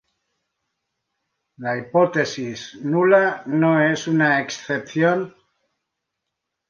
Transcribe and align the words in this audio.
La 1.65 1.73
hipótesis 1.81 2.63
nula 2.95 3.21
no 3.65 3.71
es 3.83 4.07
una 4.07 4.31
excepción. 4.41 5.25